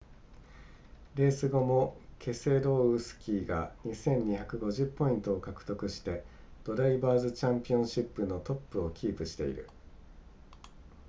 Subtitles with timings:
[1.13, 6.23] レース後もケセロウスキーが 2,250 ポイントを獲得して
[6.63, 9.69] ドライバーズチャンピオンシップのトップをキープしている